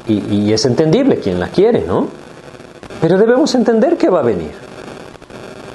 [0.07, 2.07] Y, es entendible quien la quiere, ¿no?
[2.99, 4.51] Pero debemos entender que va a venir.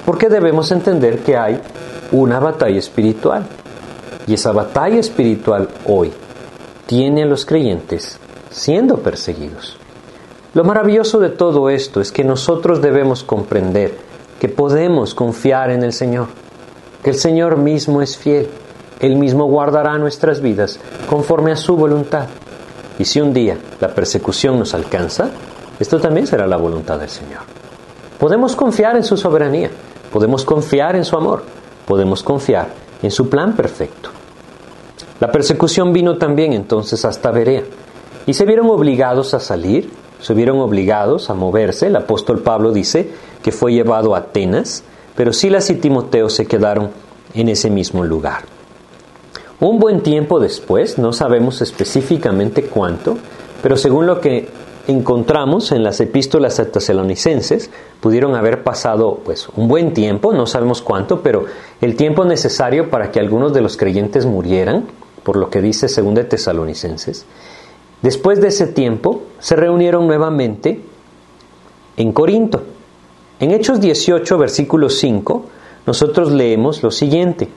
[0.05, 1.61] Porque debemos entender que hay
[2.13, 3.47] una batalla espiritual.
[4.27, 6.13] Y esa batalla espiritual hoy
[6.87, 8.19] tiene a los creyentes
[8.51, 9.77] siendo perseguidos.
[10.55, 13.97] Lo maravilloso de todo esto es que nosotros debemos comprender
[14.39, 16.29] que podemos confiar en el Señor,
[17.03, 18.49] que el Señor mismo es fiel
[19.01, 22.27] él mismo guardará nuestras vidas conforme a su voluntad.
[22.99, 25.31] Y si un día la persecución nos alcanza,
[25.79, 27.41] esto también será la voluntad del Señor.
[28.19, 29.71] Podemos confiar en su soberanía,
[30.13, 31.45] podemos confiar en su amor,
[31.87, 32.69] podemos confiar
[33.05, 34.11] en su plan perfecto.
[35.21, 37.63] La persecución vino también entonces hasta Berea
[38.27, 39.91] y se vieron obligados a salir,
[40.21, 41.87] se vieron obligados a moverse.
[41.87, 43.11] El apóstol Pablo dice
[43.43, 44.83] que fue llevado a Atenas,
[45.15, 46.91] pero Silas y Timoteo se quedaron
[47.35, 48.45] en ese mismo lugar.
[49.61, 53.17] Un buen tiempo después, no sabemos específicamente cuánto,
[53.63, 54.49] pero según lo que
[54.87, 57.71] encontramos en las epístolas a tesalonicenses,
[58.01, 61.47] pudieron haber pasado pues un buen tiempo, no sabemos cuánto, pero
[61.81, 64.87] el tiempo necesario para que algunos de los creyentes murieran,
[65.23, 67.27] por lo que dice según de tesalonicenses.
[68.03, 70.83] Después de ese tiempo, se reunieron nuevamente
[71.97, 72.63] en Corinto.
[73.41, 75.45] En Hechos 18, versículo 5,
[75.87, 77.49] nosotros leemos lo siguiente.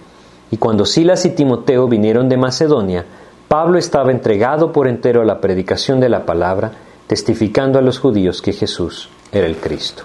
[0.49, 3.05] Y cuando Silas y Timoteo vinieron de Macedonia,
[3.47, 6.71] Pablo estaba entregado por entero a la predicación de la palabra,
[7.07, 10.03] testificando a los judíos que Jesús era el Cristo.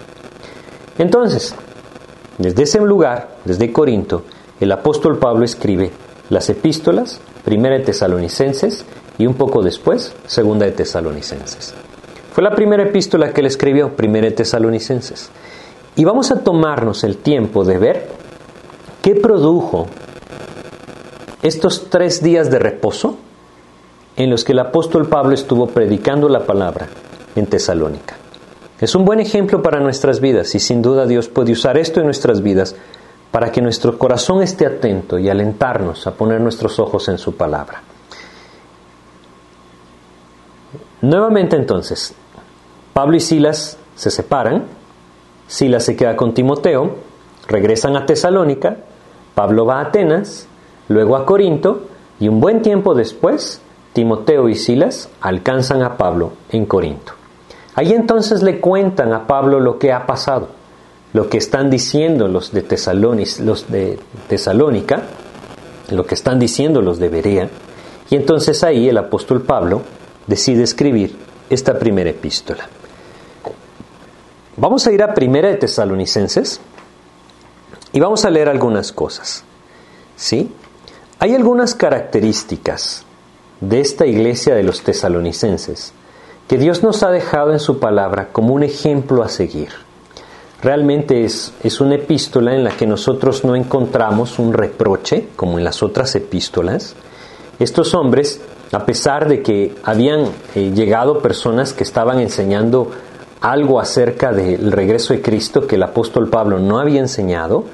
[0.98, 1.54] Entonces,
[2.38, 4.24] desde ese lugar, desde Corinto,
[4.60, 5.90] el apóstol Pablo escribe
[6.30, 8.84] las epístolas, primera de Tesalonicenses
[9.18, 11.74] y un poco después, segunda de Tesalonicenses.
[12.32, 15.30] Fue la primera epístola que él escribió, primera de Tesalonicenses.
[15.96, 18.08] Y vamos a tomarnos el tiempo de ver
[19.02, 19.88] qué produjo
[21.42, 23.18] estos tres días de reposo
[24.16, 26.88] en los que el apóstol Pablo estuvo predicando la palabra
[27.34, 28.16] en Tesalónica.
[28.80, 32.06] Es un buen ejemplo para nuestras vidas y sin duda Dios puede usar esto en
[32.06, 32.74] nuestras vidas
[33.30, 37.82] para que nuestro corazón esté atento y alentarnos a poner nuestros ojos en su palabra.
[41.00, 42.14] Nuevamente entonces,
[42.92, 44.64] Pablo y Silas se separan,
[45.46, 46.96] Silas se queda con Timoteo,
[47.48, 48.76] regresan a Tesalónica,
[49.34, 50.46] Pablo va a Atenas,
[50.88, 51.82] luego a Corinto
[52.20, 53.60] y un buen tiempo después,
[53.92, 57.12] Timoteo y Silas alcanzan a Pablo en Corinto.
[57.74, 60.48] Ahí entonces le cuentan a Pablo lo que ha pasado,
[61.12, 62.62] lo que están diciendo los de,
[63.40, 65.02] los de Tesalónica,
[65.90, 67.48] lo que están diciendo los de Berea,
[68.10, 69.82] y entonces ahí el apóstol Pablo
[70.26, 71.16] decide escribir
[71.48, 72.68] esta primera epístola.
[74.56, 76.60] Vamos a ir a Primera de Tesalonicenses
[77.92, 79.44] y vamos a leer algunas cosas.
[80.14, 80.52] ¿Sí?
[81.18, 83.04] Hay algunas características
[83.62, 85.92] de esta iglesia de los tesalonicenses
[86.48, 89.68] que Dios nos ha dejado en su palabra como un ejemplo a seguir.
[90.60, 95.64] Realmente es, es una epístola en la que nosotros no encontramos un reproche, como en
[95.64, 96.94] las otras epístolas.
[97.60, 98.40] Estos hombres,
[98.72, 102.90] a pesar de que habían eh, llegado personas que estaban enseñando
[103.40, 107.64] algo acerca del regreso de Cristo que el apóstol Pablo no había enseñado,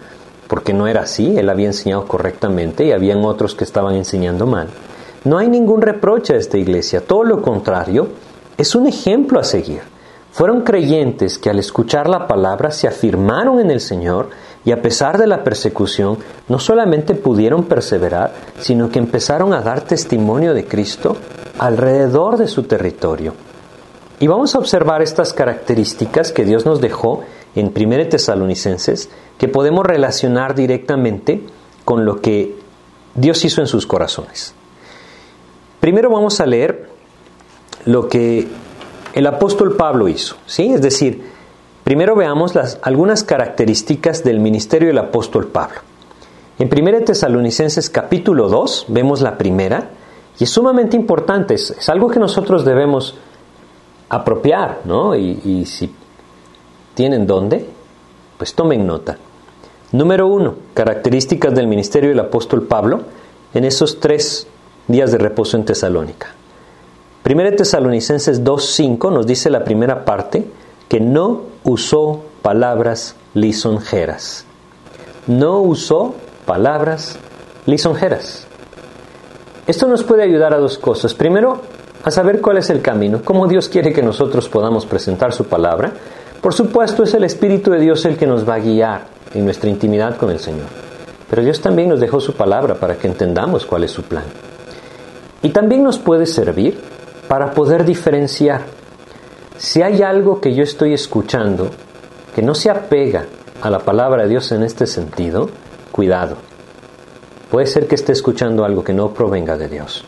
[0.49, 4.69] porque no era así, él había enseñado correctamente y habían otros que estaban enseñando mal.
[5.29, 8.09] No hay ningún reproche a esta iglesia, todo lo contrario,
[8.57, 9.83] es un ejemplo a seguir.
[10.33, 14.31] Fueron creyentes que al escuchar la palabra se afirmaron en el Señor
[14.65, 16.17] y a pesar de la persecución
[16.49, 21.19] no solamente pudieron perseverar, sino que empezaron a dar testimonio de Cristo
[21.59, 23.35] alrededor de su territorio.
[24.21, 27.21] Y vamos a observar estas características que Dios nos dejó
[27.55, 31.45] en 1 Tesalonicenses que podemos relacionar directamente
[31.85, 32.57] con lo que
[33.15, 34.55] Dios hizo en sus corazones.
[35.81, 36.89] Primero vamos a leer
[37.85, 38.49] lo que
[39.15, 40.73] el apóstol Pablo hizo, ¿sí?
[40.73, 41.23] Es decir,
[41.85, 45.79] primero veamos algunas características del ministerio del apóstol Pablo.
[46.59, 49.91] En 1 Tesalonicenses capítulo 2 vemos la primera
[50.39, 53.15] y es sumamente importante, es, algo que nosotros debemos
[54.09, 55.15] apropiar, ¿no?
[55.15, 55.93] Y, y si
[56.95, 57.65] tienen dónde,
[58.37, 59.17] pues tomen nota.
[59.93, 63.03] Número uno, características del ministerio del apóstol Pablo
[63.55, 64.47] en esos tres
[64.89, 66.29] días de reposo en Tesalónica.
[67.23, 70.47] Primera Tesalonicenses 2.5 nos dice la primera parte
[70.89, 74.47] que no usó palabras lisonjeras.
[75.27, 76.15] No usó
[76.47, 77.19] palabras
[77.67, 78.47] lisonjeras.
[79.67, 81.13] Esto nos puede ayudar a dos cosas.
[81.13, 81.61] Primero,
[82.03, 85.93] a saber cuál es el camino, cómo Dios quiere que nosotros podamos presentar su palabra.
[86.41, 89.69] Por supuesto, es el Espíritu de Dios el que nos va a guiar en nuestra
[89.69, 90.69] intimidad con el Señor.
[91.29, 94.25] Pero Dios también nos dejó su palabra para que entendamos cuál es su plan.
[95.43, 96.81] Y también nos puede servir
[97.29, 98.63] para poder diferenciar.
[99.57, 101.71] Si hay algo que yo estoy escuchando
[102.35, 103.27] que no se apega
[103.61, 105.51] a la palabra de Dios en este sentido,
[105.91, 106.37] cuidado.
[107.51, 110.05] Puede ser que esté escuchando algo que no provenga de Dios.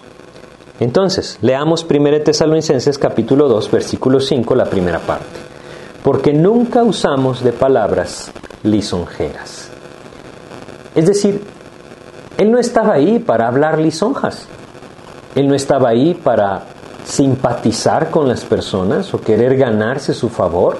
[0.78, 5.40] Entonces, leamos 1 Tesalonicenses capítulo 2, versículo 5, la primera parte.
[6.02, 8.30] Porque nunca usamos de palabras
[8.62, 9.68] lisonjeras.
[10.94, 11.42] Es decir,
[12.38, 14.46] él no estaba ahí para hablar lisonjas.
[15.34, 16.64] Él no estaba ahí para
[17.04, 20.78] simpatizar con las personas o querer ganarse su favor.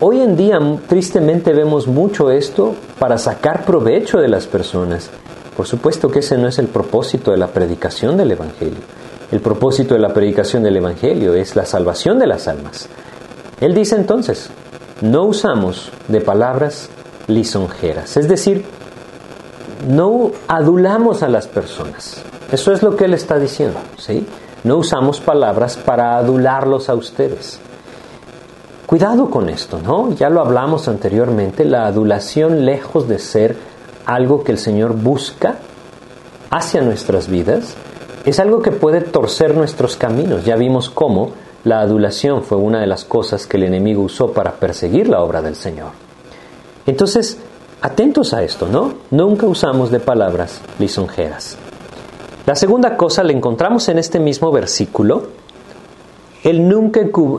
[0.00, 5.10] Hoy en día tristemente vemos mucho esto para sacar provecho de las personas.
[5.56, 8.78] Por supuesto que ese no es el propósito de la predicación del Evangelio.
[9.30, 12.88] El propósito de la predicación del Evangelio es la salvación de las almas.
[13.60, 14.50] Él dice entonces,
[15.00, 16.88] no usamos de palabras
[17.26, 18.64] lisonjeras, es decir,
[19.88, 22.22] no adulamos a las personas.
[22.50, 24.26] Eso es lo que él está diciendo, ¿sí?
[24.64, 27.60] No usamos palabras para adularlos a ustedes.
[28.86, 30.14] Cuidado con esto, ¿no?
[30.14, 33.56] Ya lo hablamos anteriormente, la adulación lejos de ser
[34.06, 35.56] algo que el Señor busca
[36.50, 37.74] hacia nuestras vidas,
[38.24, 40.46] es algo que puede torcer nuestros caminos.
[40.46, 41.32] Ya vimos cómo
[41.64, 45.42] la adulación fue una de las cosas que el enemigo usó para perseguir la obra
[45.42, 45.90] del Señor.
[46.86, 47.36] Entonces,
[47.82, 48.94] atentos a esto, ¿no?
[49.10, 51.58] Nunca usamos de palabras lisonjeras.
[52.48, 55.24] La segunda cosa la encontramos en este mismo versículo.
[56.42, 56.98] Él nunca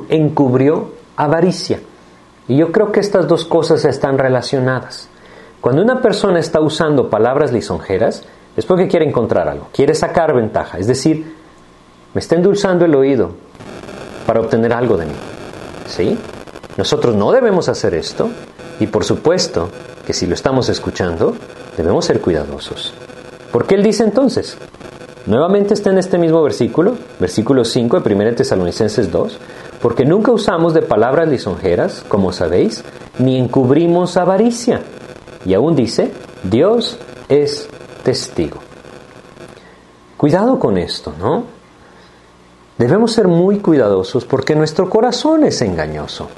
[0.10, 1.80] encubrió avaricia.
[2.48, 5.10] Y yo creo que estas dos cosas están relacionadas.
[5.62, 8.22] Cuando una persona está usando palabras lisonjeras,
[8.56, 10.78] es porque quiere encontrar algo, quiere sacar ventaja.
[10.78, 11.36] Es decir,
[12.14, 13.32] me está endulzando el oído
[14.28, 15.16] para obtener algo de mí.
[15.88, 16.20] ¿Sí?
[16.78, 18.30] Nosotros no debemos hacer esto
[18.80, 19.72] y por supuesto
[20.06, 21.34] que si lo estamos escuchando,
[21.76, 22.94] debemos ser cuidadosos.
[23.52, 24.56] ¿Por qué él dice entonces?
[25.26, 29.38] Nuevamente está en este mismo versículo, versículo 5 de 1 Tesalonicenses 2,
[29.82, 32.84] porque nunca usamos de palabras lisonjeras, como sabéis,
[33.20, 34.82] ni encubrimos avaricia.
[35.46, 36.12] Y aún dice,
[36.44, 37.70] Dios es
[38.04, 38.60] testigo.
[40.18, 41.44] Cuidado con esto, ¿no?
[42.78, 46.30] Debemos ser muy cuidadosos porque nuestro corazón es engañoso.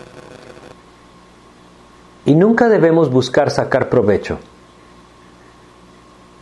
[2.26, 4.40] Y nunca debemos buscar sacar provecho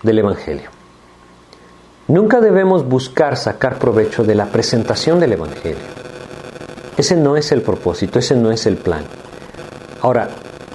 [0.03, 0.78] del Evangelio.
[2.09, 5.77] Nunca debemos buscar sacar provecho de la presentación del Evangelio.
[6.97, 9.03] Ese no es el propósito, ese no es el plan.
[10.01, 10.29] Ahora,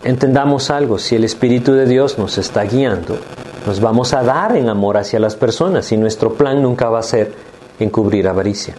[0.05, 3.19] entendamos algo, si el Espíritu de Dios nos está guiando,
[3.67, 7.03] nos vamos a dar en amor hacia las personas y nuestro plan nunca va a
[7.03, 7.33] ser
[7.81, 8.77] encubrir avaricia.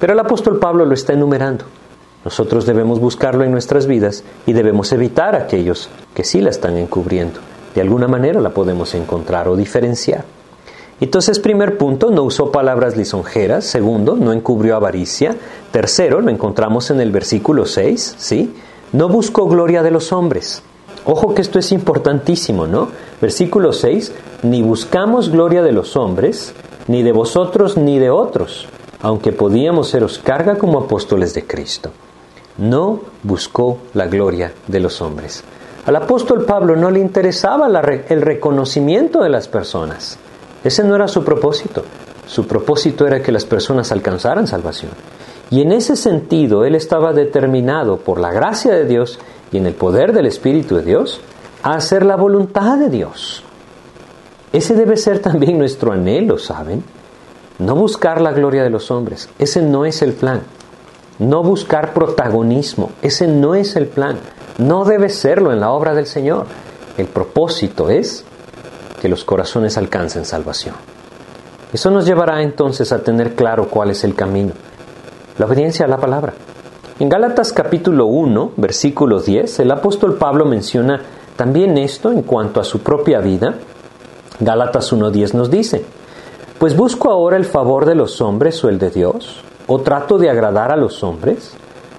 [0.00, 1.66] Pero el apóstol Pablo lo está enumerando.
[2.24, 7.38] Nosotros debemos buscarlo en nuestras vidas y debemos evitar aquellos que sí la están encubriendo.
[7.76, 10.24] De alguna manera la podemos encontrar o diferenciar.
[11.02, 13.64] Entonces, primer punto, no usó palabras lisonjeras.
[13.64, 15.36] Segundo, no encubrió avaricia.
[15.70, 18.54] Tercero, lo encontramos en el versículo 6, ¿sí?
[18.92, 20.62] No buscó gloria de los hombres.
[21.04, 22.88] Ojo que esto es importantísimo, ¿no?
[23.20, 24.12] Versículo 6,
[24.44, 26.54] ni buscamos gloria de los hombres,
[26.88, 28.68] ni de vosotros, ni de otros,
[29.00, 31.90] aunque podíamos seros carga como apóstoles de Cristo
[32.58, 35.44] no buscó la gloria de los hombres.
[35.86, 40.18] Al apóstol Pablo no le interesaba el reconocimiento de las personas.
[40.64, 41.84] Ese no era su propósito.
[42.26, 44.92] Su propósito era que las personas alcanzaran salvación.
[45.50, 49.18] Y en ese sentido él estaba determinado por la gracia de Dios
[49.50, 51.20] y en el poder del Espíritu de Dios
[51.62, 53.42] a hacer la voluntad de Dios.
[54.52, 56.82] Ese debe ser también nuestro anhelo, ¿saben?
[57.58, 59.28] No buscar la gloria de los hombres.
[59.38, 60.42] Ese no es el plan
[61.22, 62.90] no buscar protagonismo.
[63.00, 64.18] Ese no es el plan.
[64.58, 66.46] No debe serlo en la obra del Señor.
[66.98, 68.24] El propósito es
[69.02, 70.76] que los corazones alcancen salvación.
[71.72, 74.52] Eso nos llevará entonces a tener claro cuál es el camino.
[75.38, 76.34] La obediencia a la palabra.
[77.00, 81.02] En Gálatas capítulo 1, versículo 10, el apóstol Pablo menciona
[81.34, 83.56] también esto en cuanto a su propia vida.
[84.38, 85.84] Gálatas 1.10 nos dice,
[86.60, 90.28] pues busco ahora el favor de los hombres o el de Dios ¿O trato de
[90.28, 91.52] agradar a los hombres?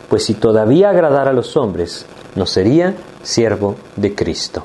[0.09, 4.63] Pues si todavía agradara a los hombres, no sería siervo de Cristo.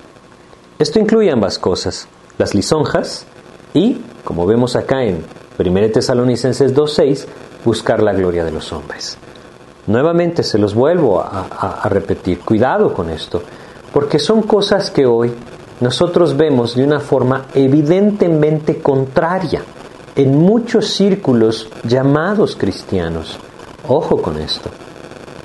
[0.79, 3.27] Esto incluye ambas cosas, las lisonjas
[3.75, 5.25] y, como vemos acá en
[5.59, 7.27] 1 Tesalonicenses 2.6,
[7.65, 9.19] buscar la gloria de los hombres.
[9.87, 11.47] Nuevamente se los vuelvo a,
[11.83, 13.43] a repetir, cuidado con esto,
[13.93, 15.33] porque son cosas que hoy
[15.81, 19.63] nosotros vemos de una forma evidentemente contraria
[20.17, 23.39] en muchos círculos llamados cristianos.
[23.87, 24.71] Ojo con esto.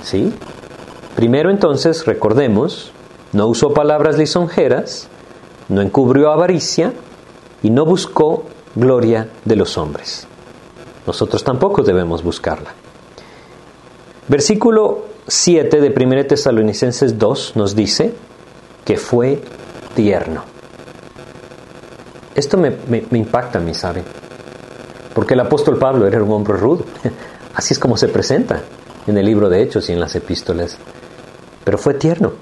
[0.02, 0.34] ¿Sí?
[1.16, 2.92] Primero entonces, recordemos,
[3.32, 5.08] no usó palabras lisonjeras,
[5.70, 6.94] no encubrió avaricia
[7.62, 8.46] y no buscó
[8.76, 10.28] gloria de los hombres.
[11.06, 12.74] Nosotros tampoco debemos buscarla.
[14.28, 18.14] Versículo 7 de 1 Tesalonicenses 2 nos dice
[18.86, 19.42] que fue
[19.96, 20.44] tierno.
[22.36, 24.04] Esto me, me impacta a mí, ¿saben?
[25.14, 26.86] porque el apóstol Pablo era un hombre rudo.
[27.56, 28.62] Así es como se presenta
[29.06, 30.78] en el libro de Hechos y en las epístolas.
[31.64, 32.34] Pero fue tierno.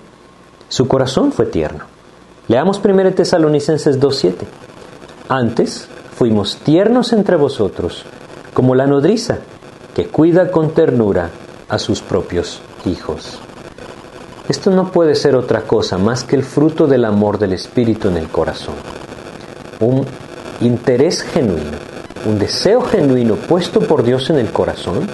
[0.70, 1.86] Su corazón fue tierno.
[2.52, 4.34] Leamos 1 Tesalonicenses 2.7.
[5.30, 5.88] Antes
[6.18, 8.04] fuimos tiernos entre vosotros,
[8.54, 9.38] como la nodriza
[9.96, 11.30] que cuida con ternura
[11.70, 13.40] a sus propios hijos.
[14.50, 18.18] Esto no puede ser otra cosa más que el fruto del amor del Espíritu en
[18.18, 18.76] el corazón.
[19.80, 20.06] Un
[20.60, 21.78] interés genuino
[22.26, 25.08] un deseo genuino puesto por Dios en el corazón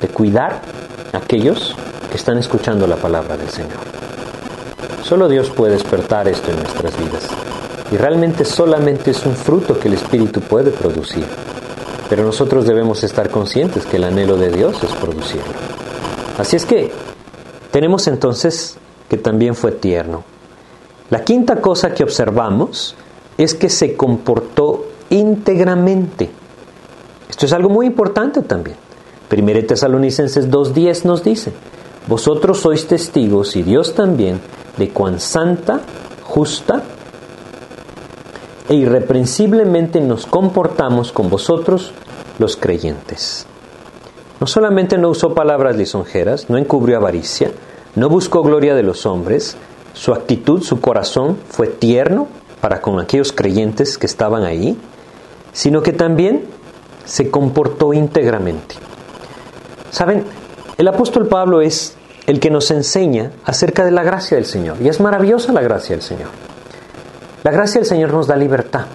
[0.00, 0.62] de cuidar
[1.12, 1.76] a aquellos
[2.10, 3.89] que están escuchando la palabra del Señor.
[5.10, 7.28] Solo Dios puede despertar esto en nuestras vidas.
[7.90, 11.24] Y realmente solamente es un fruto que el Espíritu puede producir.
[12.08, 15.52] Pero nosotros debemos estar conscientes que el anhelo de Dios es producirlo.
[16.38, 16.92] Así es que
[17.72, 18.76] tenemos entonces
[19.08, 20.22] que también fue tierno.
[21.10, 22.94] La quinta cosa que observamos
[23.36, 26.30] es que se comportó íntegramente.
[27.28, 28.76] Esto es algo muy importante también.
[29.28, 31.52] 1 Tesalonicenses 2.10 nos dice,
[32.10, 34.40] vosotros sois testigos y Dios también
[34.76, 35.80] de cuán santa,
[36.24, 36.82] justa
[38.68, 41.92] e irreprensiblemente nos comportamos con vosotros
[42.40, 43.46] los creyentes.
[44.40, 47.52] No solamente no usó palabras lisonjeras, no encubrió avaricia,
[47.94, 49.56] no buscó gloria de los hombres,
[49.94, 52.26] su actitud, su corazón fue tierno
[52.60, 54.76] para con aquellos creyentes que estaban ahí,
[55.52, 56.46] sino que también
[57.04, 58.74] se comportó íntegramente.
[59.92, 60.24] Saben,
[60.76, 61.96] el apóstol Pablo es
[62.30, 65.96] el que nos enseña acerca de la gracia del Señor, y es maravillosa la gracia
[65.96, 66.28] del Señor.
[67.42, 68.86] La gracia del Señor nos da libertad,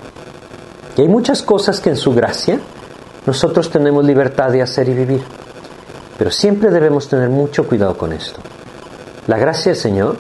[0.96, 2.62] y hay muchas cosas que en su gracia
[3.26, 5.22] nosotros tenemos libertad de hacer y vivir,
[6.18, 8.40] pero siempre debemos tener mucho cuidado con esto.
[9.28, 10.16] La gracia del Señor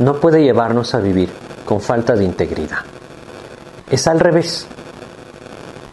[0.00, 1.28] no puede llevarnos a vivir
[1.64, 2.78] con falta de integridad.
[3.88, 4.66] Es al revés.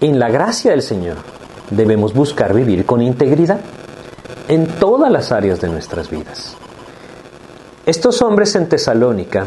[0.01, 1.17] En la gracia del Señor
[1.69, 3.59] debemos buscar vivir con integridad
[4.47, 6.55] en todas las áreas de nuestras vidas.
[7.85, 9.45] Estos hombres en Tesalónica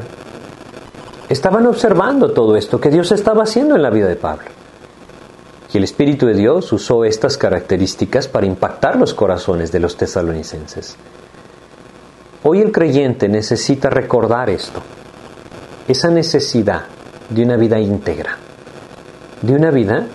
[1.28, 4.46] estaban observando todo esto que Dios estaba haciendo en la vida de Pablo.
[5.72, 10.96] Y el Espíritu de Dios usó estas características para impactar los corazones de los tesalonicenses.
[12.42, 14.80] Hoy el creyente necesita recordar esto,
[15.86, 16.82] esa necesidad
[17.28, 18.36] de una vida íntegra,
[19.42, 20.06] de una vida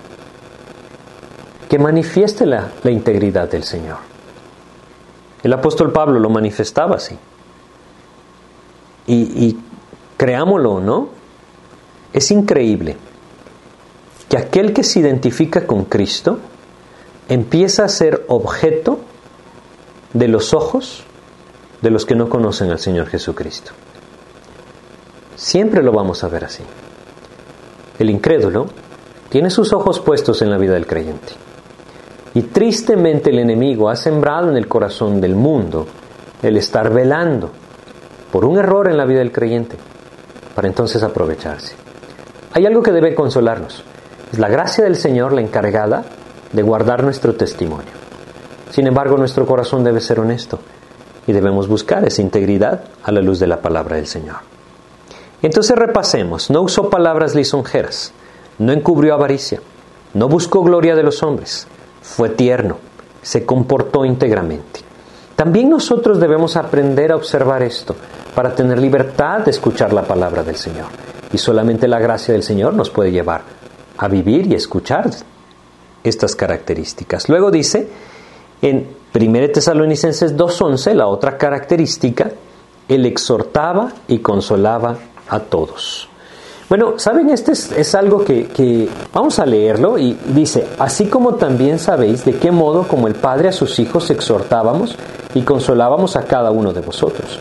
[1.69, 4.12] que manifieste la, la integridad del Señor.
[5.43, 7.17] El apóstol Pablo lo manifestaba así.
[9.05, 9.59] Y, y
[10.17, 11.09] creámoslo no,
[12.13, 12.95] es increíble
[14.29, 16.39] que aquel que se identifica con Cristo
[17.27, 18.99] empieza a ser objeto
[20.13, 21.03] de los ojos
[21.81, 23.71] de los que no conocen al Señor Jesucristo.
[25.35, 26.63] Siempre lo vamos a ver así.
[27.99, 28.67] El incrédulo
[29.29, 31.33] tiene sus ojos puestos en la vida del creyente.
[32.35, 35.87] Y tristemente el enemigo ha sembrado en el corazón del mundo
[36.41, 37.51] el estar velando
[38.31, 39.77] por un error en la vida del creyente,
[40.55, 41.75] para entonces aprovecharse.
[42.53, 43.83] Hay algo que debe consolarnos.
[44.31, 46.03] Es la gracia del Señor la encargada
[46.51, 47.91] de guardar nuestro testimonio.
[48.71, 50.59] Sin embargo, nuestro corazón debe ser honesto
[51.27, 54.37] y debemos buscar esa integridad a la luz de la palabra del Señor.
[55.43, 58.13] Entonces repasemos, no usó palabras lisonjeras,
[58.57, 59.59] no encubrió avaricia,
[60.13, 61.67] no buscó gloria de los hombres,
[62.03, 62.77] fue tierno,
[63.21, 64.81] se comportó íntegramente.
[65.35, 67.95] También nosotros debemos aprender a observar esto
[68.35, 70.87] para tener libertad de escuchar la palabra del Señor.
[71.31, 73.41] Y solamente la gracia del Señor nos puede llevar
[73.97, 75.09] a vivir y escuchar
[76.03, 77.29] estas características.
[77.29, 77.87] Luego dice
[78.61, 82.31] en 1 Tesalonicenses 2.11, la otra característica,
[82.87, 84.97] él exhortaba y consolaba
[85.29, 86.09] a todos.
[86.69, 87.29] Bueno, ¿saben?
[87.29, 92.33] Este es, algo que, que, vamos a leerlo y dice, así como también sabéis de
[92.37, 94.95] qué modo como el Padre a sus hijos exhortábamos
[95.35, 97.39] y consolábamos a cada uno de vosotros.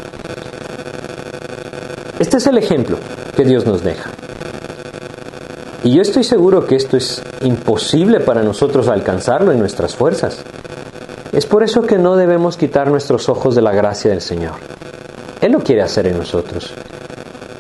[2.18, 2.99] Este es el ejemplo
[3.35, 4.11] que Dios nos deja.
[5.85, 10.45] Y yo estoy seguro que esto es imposible para nosotros alcanzarlo en nuestras fuerzas.
[11.33, 14.55] Es por eso que no debemos quitar nuestros ojos de la gracia del Señor.
[15.41, 16.73] Él lo quiere hacer en nosotros.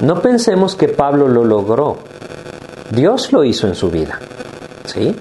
[0.02, 1.96] No pensemos que Pablo lo logró.
[2.90, 4.18] Dios lo hizo en su vida.
[4.84, 5.14] ¿Sí?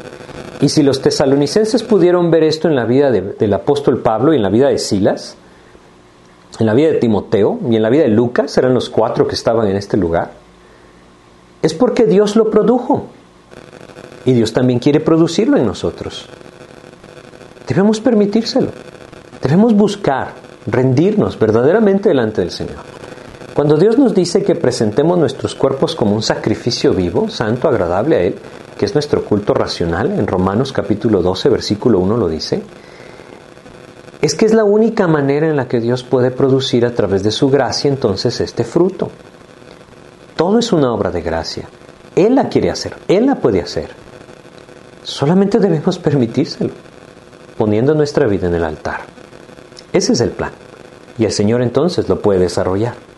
[0.59, 4.41] Y si los tesalonicenses pudieron ver esto en la vida del apóstol Pablo y en
[4.41, 5.37] la vida de Silas,
[6.59, 9.35] en la vida de Timoteo y en la vida de Lucas, eran los cuatro que
[9.35, 10.31] estaban en este lugar,
[11.61, 13.07] es porque Dios lo produjo.
[14.25, 16.27] Y Dios también quiere producirlo en nosotros.
[17.67, 18.69] Debemos permitírselo.
[19.41, 20.33] Debemos buscar,
[20.67, 22.90] rendirnos verdaderamente delante del Señor.
[23.53, 28.21] Cuando Dios nos dice que presentemos nuestros cuerpos como un sacrificio vivo, santo, agradable a
[28.21, 28.35] Él,
[28.77, 32.61] que es nuestro culto racional, en Romanos capítulo 12, versículo 1 lo dice,
[34.21, 37.31] es que es la única manera en la que Dios puede producir a través de
[37.31, 39.09] su gracia entonces este fruto.
[40.37, 41.67] Todo es una obra de gracia.
[42.15, 43.89] Él la quiere hacer, Él la puede hacer.
[45.03, 46.71] Solamente debemos permitírselo
[47.57, 49.01] poniendo nuestra vida en el altar.
[49.91, 50.51] Ese es el plan.
[51.17, 53.10] Y el Señor entonces lo puede desarrollar.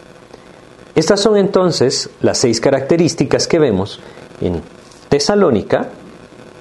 [0.95, 3.99] Estas son entonces las seis características que vemos
[4.41, 4.61] en
[5.09, 5.89] Tesalónica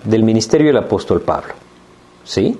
[0.05, 1.55] del ministerio del apóstol Pablo.
[2.24, 2.59] ¿Sí?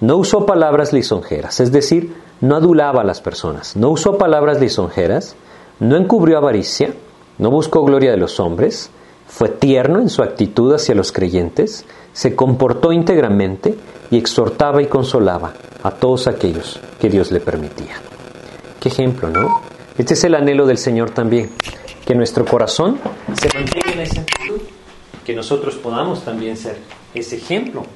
[0.00, 5.36] No usó palabras lisonjeras, es decir, no adulaba a las personas, no usó palabras lisonjeras,
[5.78, 6.94] no encubrió avaricia,
[7.38, 8.90] no buscó gloria de los hombres,
[9.26, 13.76] fue tierno en su actitud hacia los creyentes, se comportó íntegramente
[14.10, 15.52] y exhortaba y consolaba
[15.82, 17.94] a todos aquellos que Dios le permitía.
[18.80, 19.73] Qué ejemplo, ¿no?
[19.96, 21.50] Este es el anhelo del Señor también,
[22.04, 22.98] que nuestro corazón
[23.40, 24.60] se mantenga en esa actitud,
[25.24, 26.78] que nosotros podamos también ser
[27.14, 27.86] ese ejemplo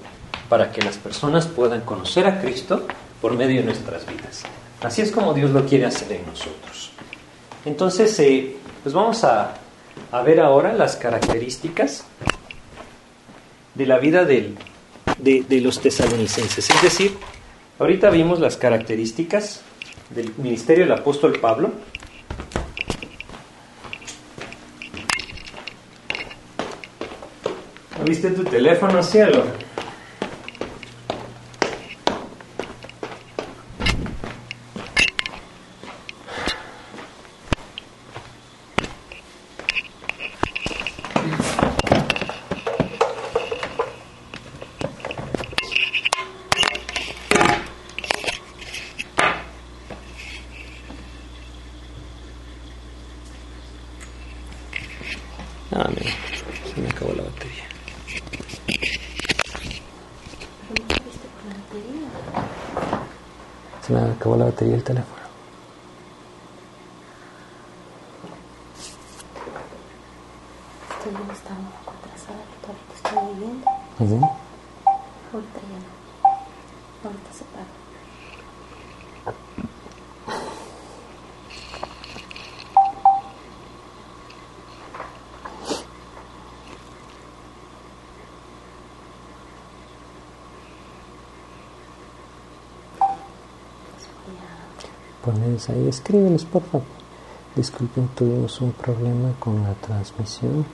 [0.49, 2.87] para que las personas puedan conocer a Cristo
[3.21, 4.45] por medio de nuestras vidas.
[4.83, 6.93] Así es como Dios lo quiere hacer en nosotros.
[7.65, 9.55] Entonces, eh, pues vamos a
[10.13, 12.05] a ver ahora las características
[13.75, 14.55] de la vida de,
[15.19, 16.71] de los tesalonicenses.
[16.71, 17.17] Es decir,
[17.79, 19.63] ahorita vimos las características
[20.11, 21.73] del ministerio del apóstol Pablo.
[28.05, 29.68] ¿Viste tu teléfono, cielo?
[64.47, 65.23] Batería del teléfono.
[70.91, 73.71] Estoy yo estaba un poco atrasada, ahorita estoy viviendo.
[73.99, 74.31] Uh -huh.
[75.33, 77.09] Ahorita ya no.
[77.09, 77.79] Ahorita se para.
[95.69, 96.87] Ahí, escríbeles por favor.
[97.57, 100.65] Disculpen, tuvimos un problema con la transmisión.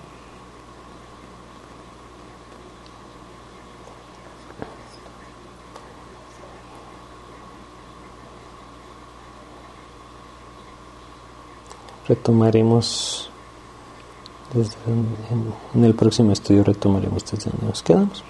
[12.07, 13.31] Retomaremos
[14.55, 18.23] desde en, en el próximo estudio retomaremos desde donde nos quedamos.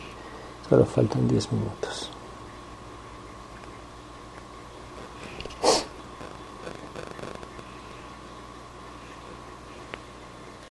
[0.68, 1.93] Solo faltan 10 minutos.